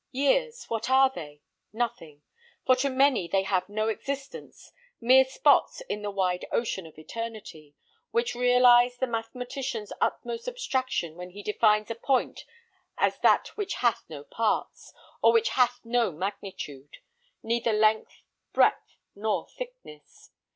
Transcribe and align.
Years, 0.09 0.65
what 0.67 0.89
are 0.89 1.11
they? 1.13 1.43
Nothing: 1.71 2.23
for 2.65 2.75
to 2.77 2.89
many 2.89 3.27
they 3.27 3.43
have 3.43 3.69
no 3.69 3.87
existence; 3.87 4.71
mere 4.99 5.25
spots 5.25 5.81
in 5.81 6.01
the 6.01 6.09
wide 6.09 6.43
ocean 6.51 6.87
of 6.87 6.97
eternity, 6.97 7.75
which 8.09 8.33
realize 8.33 8.97
the 8.97 9.05
mathematician's 9.05 9.93
utmost 10.01 10.47
abstraction 10.47 11.13
when 11.17 11.29
he 11.29 11.43
defines 11.43 11.91
a 11.91 11.93
point 11.93 12.45
as 12.97 13.19
that 13.19 13.49
which 13.49 13.75
hath 13.75 14.03
no 14.09 14.23
parts, 14.23 14.91
or 15.21 15.31
which 15.33 15.49
hath 15.49 15.79
no 15.83 16.11
magnitude 16.11 16.97
neither 17.43 17.71
length, 17.71 18.23
breadth, 18.53 18.95
nor 19.13 19.47
thickness. 19.49 20.31